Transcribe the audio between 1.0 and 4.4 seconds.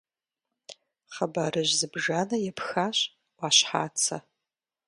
Хъыбарыжь зыбжанэ епхащ Ӏуащхьацэ.